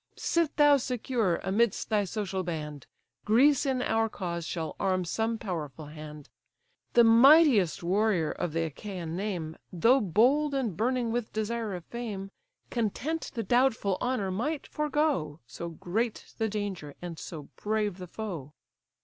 [0.17, 2.87] Sit thou secure, amidst thy social band;
[3.23, 6.27] Greece in our cause shall arm some powerful hand.
[6.93, 12.31] The mightiest warrior of the Achaian name, Though bold and burning with desire of fame,
[12.71, 18.53] Content the doubtful honour might forego, So great the danger, and so brave the foe."